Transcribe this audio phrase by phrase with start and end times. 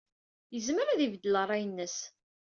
[0.53, 1.97] Yezmer ad ibeddel ṛṛay-nnes.